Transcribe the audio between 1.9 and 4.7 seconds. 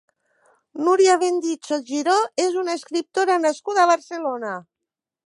Giró és una escriptora nascuda a Barcelona.